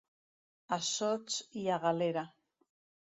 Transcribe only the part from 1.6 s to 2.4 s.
i a galera.